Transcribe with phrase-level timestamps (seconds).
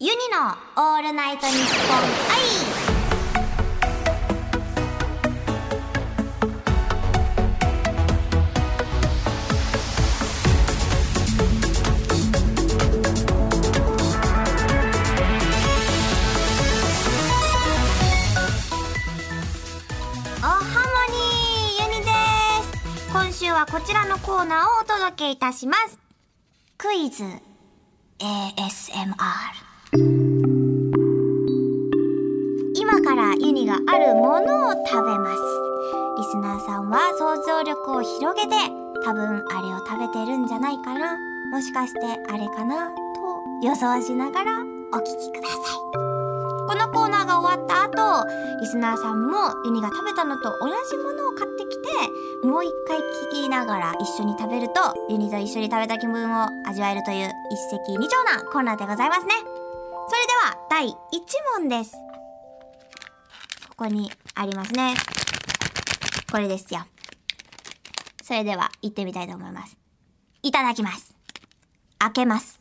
[0.00, 2.38] ユニのオールナイトニッポン愛
[20.38, 22.12] おハモニーユニで
[22.62, 23.10] す。
[23.10, 25.98] 今週はこちらのコーナーをお届けいたします。
[26.76, 27.24] クイズ。
[28.20, 30.02] ASMR 今
[33.02, 35.40] からユニがあるものを食べます。
[36.18, 38.54] リスナーさんは想像力を広げて
[39.02, 41.16] 多分あれを食べてるんじゃないかな。
[41.52, 42.90] もしかしてあれかな？
[42.90, 42.94] と
[43.62, 44.60] 予想しながら
[44.92, 45.58] お聞きください。
[46.68, 48.26] このコーナーが終わった後
[48.60, 51.88] リスナーさんもユニが食べたのと同じものを買ってきて
[52.46, 54.74] もう一回聞きながら一緒に食べると
[55.08, 59.32] ユニと一緒に食べた気分を味わえるという一石二鳥なコーナーでございますね。
[60.08, 60.94] それでは第1
[61.58, 61.92] 問です。
[63.68, 64.94] ここにありますね。
[66.32, 66.86] これですよ。
[68.22, 69.76] それでは行ってみたいと思います。
[70.42, 71.14] いただきます。
[71.98, 72.57] 開けます。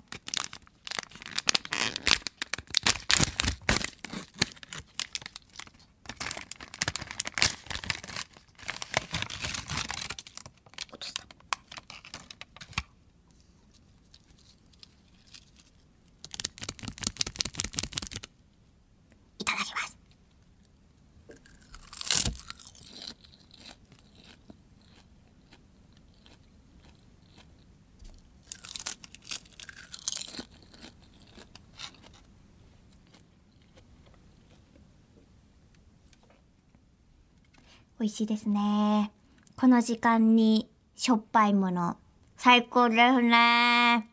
[38.07, 39.11] 美味しいですね。
[39.57, 41.97] この時間にしょっぱいもの。
[42.37, 44.07] 最高ですね。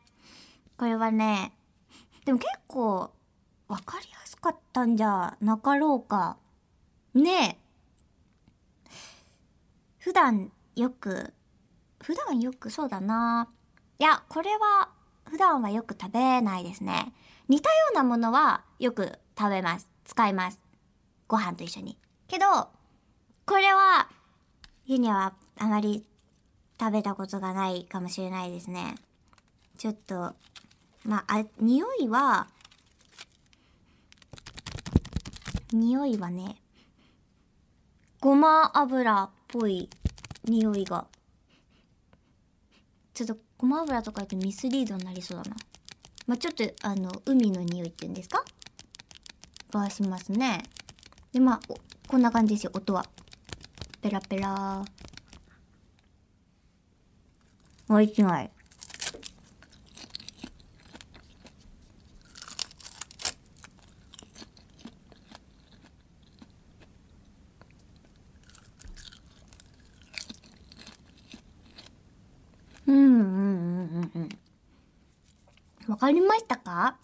[0.77, 1.53] これはね、
[2.25, 3.13] でも結構
[3.69, 6.39] わかりやすかったんじゃなかろうか。
[7.15, 7.61] ね
[8.91, 8.91] え。
[9.99, 11.33] 普段よく、
[12.03, 13.49] 普段よくそうだな。
[14.01, 14.91] いや、これは
[15.31, 17.13] 普段はよく食べないですね。
[17.47, 19.89] 似たようなものはよく食べます。
[20.05, 20.61] 使います。
[21.29, 21.97] ご飯と一緒に。
[22.27, 22.74] けど、
[23.47, 24.09] これは、
[24.87, 26.05] ユニはあまり
[26.81, 28.95] 食べたことがないかもしれないですね。
[29.79, 30.35] ちょっと、
[31.05, 32.49] まあ、あ、匂いは、
[35.73, 36.57] 匂いはね、
[38.21, 39.91] ごま油っぽい
[40.45, 41.07] 匂いが。
[43.13, 45.57] ちょっとごま油とか言ってミスリードになりそうだな。
[46.27, 48.43] まあ、ちょっとあの、海の匂いって言うんですか？
[49.71, 50.63] がしますね。
[51.33, 51.61] で、まあ、
[52.07, 53.05] こんな感じですよ、音は。
[54.05, 54.85] ペラペラ。
[57.89, 58.51] もう一枚。
[72.87, 74.29] うんうんうんうん
[75.87, 75.91] うん。
[75.91, 76.99] わかりましたか？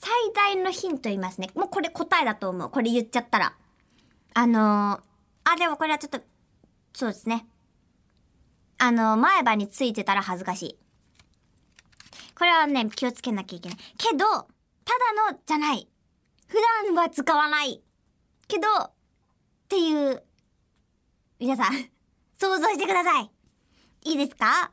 [0.00, 1.50] 最大のヒント言いますね。
[1.54, 2.70] もうこれ答えだと思う。
[2.70, 3.54] これ言っちゃったら。
[4.32, 5.00] あのー、
[5.52, 6.20] あ、でもこれはちょっと、
[6.94, 7.46] そうですね。
[8.78, 10.78] あの、前歯についてたら恥ずかしい。
[12.36, 13.78] これはね、気をつけなきゃいけない。
[13.98, 15.88] けど、ただのじゃない。
[16.48, 17.82] 普段は使わない。
[18.48, 18.92] けど、っ
[19.68, 20.22] ていう、
[21.38, 21.72] 皆さん、
[22.38, 23.30] 想像してください。
[24.04, 24.72] いいですか？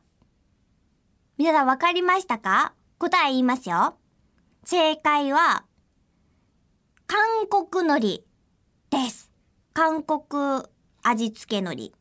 [1.38, 2.74] 皆さんわかりましたか？
[2.98, 3.98] 答え言いますよ。
[4.66, 5.66] 正解は、
[7.08, 8.24] 韓国海苔
[8.90, 9.19] です。
[9.80, 10.66] 韓国
[11.04, 11.92] 味付け海苔。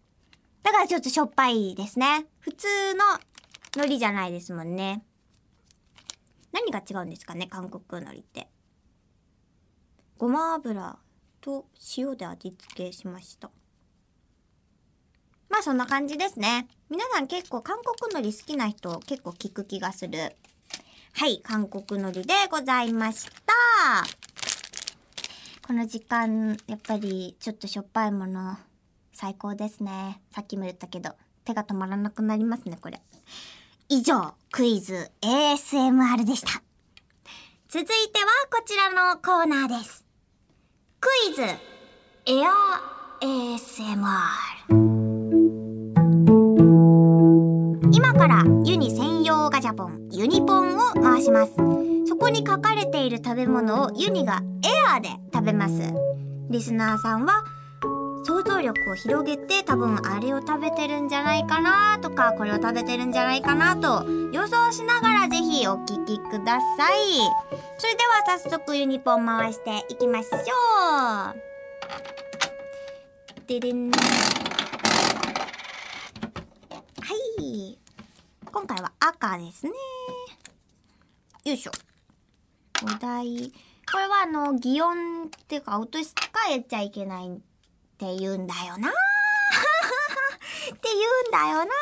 [0.65, 2.27] だからちょっとしょっぱいですね。
[2.41, 3.05] 普通の
[3.72, 5.05] 海苔じゃないですもんね。
[6.50, 8.49] 何が違うんですかね、韓国海苔って。
[10.17, 10.99] ごま油
[11.41, 13.49] と塩で味付けしました。
[15.49, 16.67] まあそんな感じですね。
[16.91, 20.34] 皆さん結構韓国海苔好きな人結構聞く気がする。
[21.12, 24.28] はい、韓国海苔でございました。
[25.69, 28.56] この時間、やっぱりちょっとしょっぱいもの、
[29.12, 30.19] 最高ですね。
[30.35, 31.11] さっきも言ったけど、
[31.44, 33.03] 手が止まらなくなりますね、これ。
[33.91, 36.62] 以上、クイズ ASMR でした。
[37.69, 40.06] 続いてはこちらのコーナーです。
[41.00, 42.50] クイズエア
[43.20, 43.99] ASMR。
[47.93, 51.53] 今からユニ専用ガチャポン、ユニポンを回します。
[52.09, 54.43] そこに書かれている食べ物をユニが
[55.00, 55.93] で食べます。
[56.50, 57.44] リスナーさんは、
[58.25, 66.99] 想像力を広げて多分あれを食べてるんじゃないかなとかこれを食べてるんじゃないかなと予想しながらぜひお聞きください。
[67.79, 70.35] それでは早速ユニポン回していきましょ
[71.31, 71.49] う。
[73.46, 73.91] ででん。
[73.91, 73.96] は
[77.38, 77.79] い。
[78.52, 79.73] 今回は赤ですね。
[81.44, 81.70] よいしょ。
[82.82, 83.52] お題。
[83.90, 87.31] これはあの擬音っていうか落としか言っちゃいけないっ
[87.96, 88.90] て言うんだよな。
[88.93, 88.93] っ
[90.79, 91.73] て言うんだよな。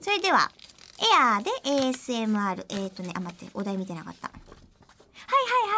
[0.00, 0.50] それでは
[0.98, 4.28] エアーで ASMR えーとねあ待ってお題見てなかった。
[4.28, 4.34] は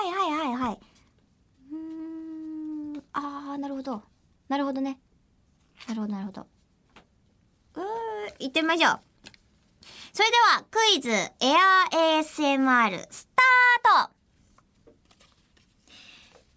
[0.05, 0.79] いはいはいはいはいはい。
[1.73, 1.77] うー
[2.99, 4.03] んあーなるほど。
[4.49, 4.99] なるほどね。
[5.89, 6.47] なるほどなるほど。
[7.75, 7.85] うー
[8.39, 9.01] 行ってみましょう。
[10.13, 11.11] それではクイズ。
[11.11, 14.16] エアー ASMR スタート。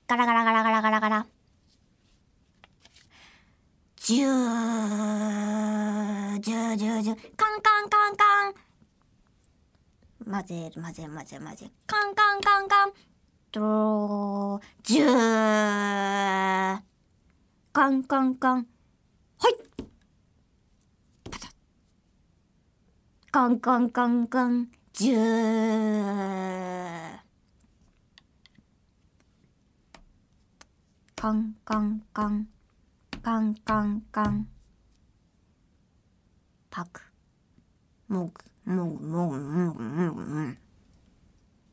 [0.10, 1.28] ガラガラガラガラガラガラ。
[3.96, 4.30] ジュー、
[6.40, 8.56] ジュージュージュー、カンカンカンカン。
[10.32, 11.72] 混ぜる混ぜる混ぜる混ぜる。
[11.86, 12.94] カンカンカンカン。
[13.52, 15.10] ドロー、ジュー。
[17.72, 18.68] カンカンカン。
[19.38, 19.54] はい。
[21.30, 21.52] パタッ
[23.30, 24.72] カンカンカンカン。
[24.92, 27.19] ジュー。
[31.20, 32.48] カンカンカン。
[33.22, 34.48] カンカンカン。
[36.72, 37.02] パク。
[38.08, 38.32] も
[38.66, 40.52] ぐ、もぐ、もぐ、もぐ、もぐ、もぐ。
[40.52, 40.56] っ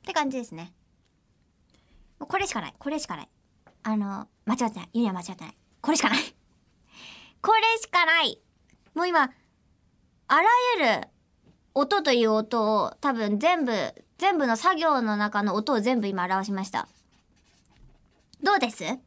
[0.02, 0.72] て感じですね。
[2.18, 2.74] もうこれしかない。
[2.76, 3.28] これしかない。
[3.84, 4.88] あの、間違ってない。
[4.94, 5.56] ユニは間違ってない。
[5.80, 6.18] これしかない。
[7.40, 8.42] これしかない。
[8.94, 9.30] もう今、
[10.26, 10.42] あら
[10.80, 11.08] ゆる
[11.72, 16.88] 音という音を多分全部、全部の作業の中の音を全部今表しました。
[18.42, 19.05] どうです？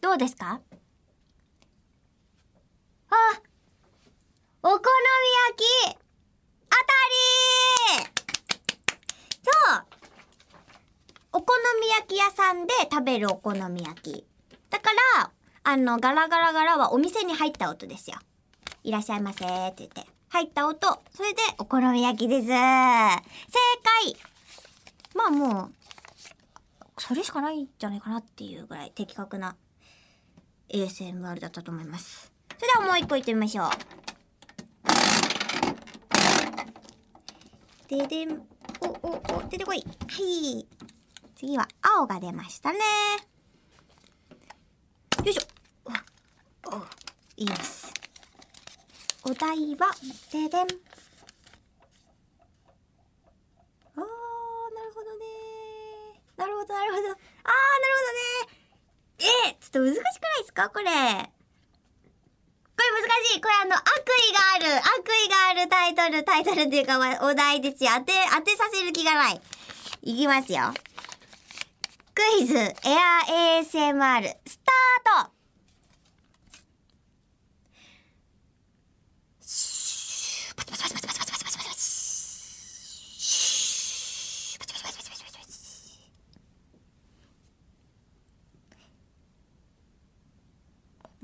[0.00, 0.60] どうですか？
[3.10, 3.14] あ
[4.62, 4.82] お好み
[5.48, 5.66] 焼き
[6.68, 6.86] 当た
[8.00, 8.08] り
[9.42, 9.84] そう
[11.32, 14.24] お好み焼き屋さんで食べるお好み焼き。
[14.70, 15.30] だから、
[15.62, 18.18] あの、ガラガラガラはお店に入った音ですよ。
[18.82, 20.06] いらっしゃいませーって言って。
[20.30, 21.00] 入った音。
[21.14, 22.46] それで、お好み焼きです。
[22.48, 24.16] 正解
[25.14, 25.74] まあもう、
[26.98, 29.56] それしかないんじゃないかなっていうぐらい的確な
[30.70, 32.32] ASMR だったと思います。
[32.56, 33.70] それではもう一個いってみましょう。
[37.88, 38.42] ででん、
[38.80, 39.78] お、お、お、出てこい。
[39.78, 39.84] は
[40.20, 40.66] い。
[41.36, 42.78] 次は青が出ましたね。
[45.24, 45.42] よいしょ。
[46.70, 46.82] お、お、
[47.36, 47.92] いきます。
[49.24, 49.90] お題は、
[50.32, 50.50] ででん。
[50.50, 50.58] あー、
[54.00, 54.10] なる
[54.94, 55.24] ほどね
[56.36, 57.08] なるほど、なるほど。
[57.08, 57.14] あー、なるほ
[58.44, 58.58] どね
[59.20, 60.68] えー、ちょっと難しくないですか？
[60.70, 60.84] これ。
[60.84, 60.90] こ
[62.84, 63.40] れ難しい。
[63.40, 63.82] これあの、悪
[64.30, 67.90] 意がある、悪意があるタイトル、タイトルっていうか、お題ですよ。
[67.98, 69.40] 当て、当てさせる気がない。
[70.02, 70.72] いきますよ。
[72.14, 75.37] クイズ、エア ASMR、スタート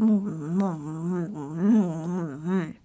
[0.05, 2.77] もう、もう、もう、もう、もう、もう、うん。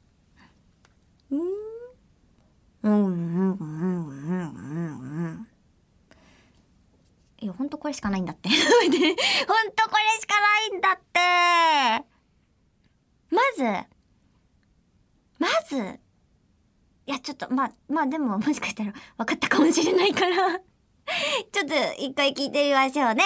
[2.82, 5.48] うん、うん、うん、うん、うん。
[7.42, 7.70] いや、ほん。
[7.70, 8.26] とこれしかないん。
[8.26, 8.50] だって。
[8.50, 8.58] ほん。
[8.58, 10.82] とこれしかないん。
[10.82, 11.20] だって。
[13.32, 13.64] まず、
[15.40, 16.00] まず、
[17.06, 20.60] いや、ちょっと、まあ、まあでも、もしかしたら分かったかもしれないから。
[21.52, 23.24] ちょっと、一回聞いてみましょうね。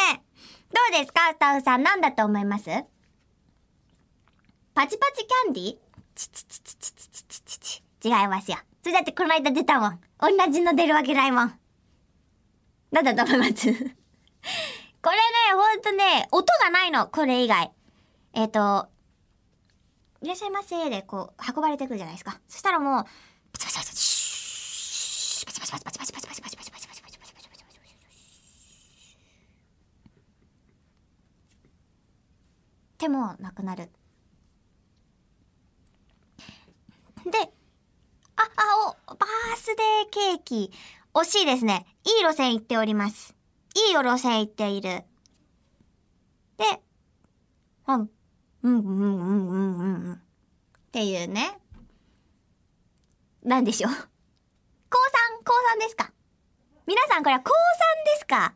[0.72, 2.93] どうですかスタッフさん、何だと思います
[4.74, 5.78] パチパチキャンディ
[6.16, 7.84] チチチチチチチチチチ。
[8.04, 8.58] 違いますよ。
[8.82, 10.00] それだってこの間出たもん。
[10.20, 11.54] 同じの出るわけないもん。
[12.92, 13.68] なんだと思います？
[13.72, 13.94] これね、
[15.54, 17.08] ほんとね、音がないの。
[17.08, 17.72] これ以外。
[18.34, 18.90] えっ、ーと、
[20.22, 22.40] いらっしゃいませで、こう、運ばれてくるじゃないですか。
[22.48, 23.04] そしたらもう、
[23.52, 28.14] パチパチパチパチ、シューパチパチパチパチパチパチパチパチパチパチパチパチパチパチパチパチパチパチパチ
[32.98, 33.90] 手もなくなる。
[37.26, 37.40] で、
[38.36, 40.72] あ、あ、お、バースデーケーキ。
[41.14, 41.86] 惜しいですね。
[42.06, 43.36] いい路線行っております。
[43.76, 45.04] いい路線行っている。
[46.58, 46.82] で、
[47.88, 48.10] うん、
[48.64, 50.14] うん、うん、うん、うん、うん、うん。
[50.14, 50.18] っ
[50.92, 51.58] ていうね。
[53.44, 53.92] なんでしょう。
[53.92, 56.12] 高三、高三ですか
[56.86, 58.54] 皆さんこれは高三ですか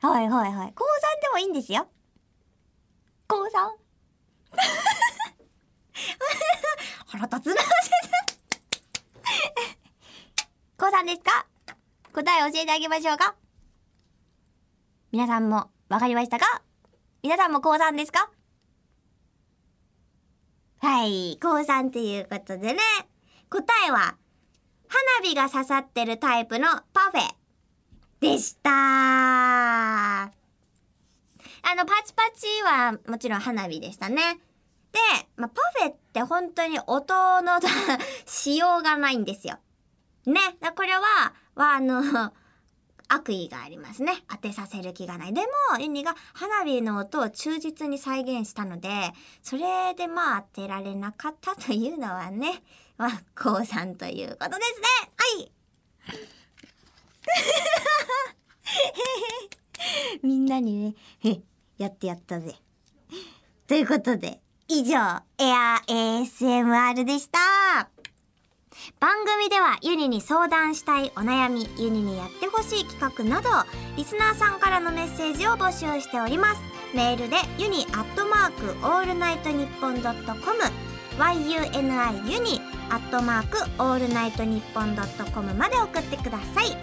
[0.00, 0.72] はいはいはい。
[0.74, 1.88] 高三でもいいんですよ。
[3.26, 3.72] こうさん
[7.06, 7.62] 腹立つな
[10.80, 11.44] こうさんですか？
[12.12, 13.34] 答え教えてあげましょうか。
[15.10, 16.62] 皆さんもわかりましたか？
[17.20, 18.30] 皆さんもこうさんですか？
[20.80, 22.78] はい、こうさんということでね、
[23.50, 24.16] 答えは、
[24.86, 27.34] 花火が刺さってるタイプのパフェ
[28.20, 28.70] でした。
[28.70, 30.30] あ
[31.76, 34.38] の、パチパチはもちろん花火でしたね。
[34.92, 35.00] で、
[35.36, 37.58] まあ、パフェって本当に音の
[38.26, 39.58] しようがないんですよ。
[40.26, 40.40] ね。
[40.76, 42.02] これは、は、あの、
[43.10, 44.22] 悪意がありますね。
[44.28, 45.32] 当てさせる気がない。
[45.32, 45.40] で
[45.72, 52.62] も、ユニが花火の音を忠実に再現したので、それでまあ当てられなかったというのはね、
[52.98, 54.86] まあ、降参ということですね。
[55.16, 55.52] はい。
[60.22, 61.42] みんなにね、
[61.78, 62.56] やってやったぜ。
[63.66, 64.96] ということで、以上、
[65.38, 67.88] エア ASMR でした。
[69.00, 73.48] 番組ではユニに相談したいお悩み、ユニにやってほしい企画など、
[73.96, 76.60] リスナーさんからのメッセージを募集しております。
[76.94, 80.62] メールでユニアットマークオールナイトニッポンドットコム
[81.18, 86.76] yuni ユニアットマークオールナイトニッポンドットコムまで送ってください。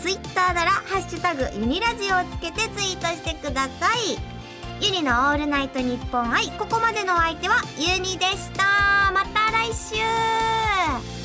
[0.00, 4.18] ツイッターならハッシュタグユニラジオをつけてツイートしてください。
[4.84, 9.12] ユニのオールナイトニッポン愛、ここまでのお相手はユニでした。
[9.12, 9.96] また来週
[10.82, 11.21] ね。